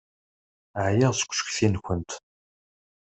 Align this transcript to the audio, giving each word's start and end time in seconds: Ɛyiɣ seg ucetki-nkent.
Ɛyiɣ 0.85 1.11
seg 1.15 1.29
ucetki-nkent. 1.31 2.11